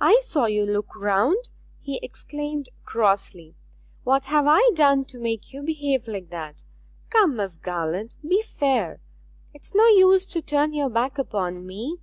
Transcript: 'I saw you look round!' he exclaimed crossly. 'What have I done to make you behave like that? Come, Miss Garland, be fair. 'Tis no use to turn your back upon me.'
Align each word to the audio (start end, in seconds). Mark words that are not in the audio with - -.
'I 0.00 0.20
saw 0.22 0.44
you 0.46 0.62
look 0.64 0.94
round!' 0.94 1.48
he 1.80 1.98
exclaimed 2.04 2.68
crossly. 2.84 3.56
'What 4.04 4.26
have 4.26 4.46
I 4.46 4.70
done 4.76 5.04
to 5.06 5.18
make 5.18 5.52
you 5.52 5.60
behave 5.60 6.06
like 6.06 6.30
that? 6.30 6.62
Come, 7.10 7.34
Miss 7.34 7.56
Garland, 7.58 8.14
be 8.22 8.40
fair. 8.42 9.00
'Tis 9.52 9.74
no 9.74 9.86
use 9.88 10.24
to 10.26 10.40
turn 10.40 10.72
your 10.72 10.88
back 10.88 11.18
upon 11.18 11.66
me.' 11.66 11.98